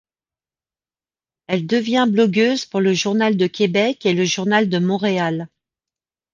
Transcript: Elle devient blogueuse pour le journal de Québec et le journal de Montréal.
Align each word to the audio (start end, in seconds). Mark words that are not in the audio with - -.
Elle 1.45 1.67
devient 1.67 2.07
blogueuse 2.09 2.65
pour 2.65 2.81
le 2.81 2.91
journal 2.91 3.37
de 3.37 3.45
Québec 3.45 4.03
et 4.07 4.15
le 4.15 4.25
journal 4.25 4.67
de 4.67 4.79
Montréal. 4.79 5.47